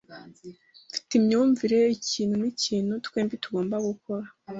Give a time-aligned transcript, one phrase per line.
[0.89, 4.27] Mfite imyumvire iki nikintu twembi tugomba gukora.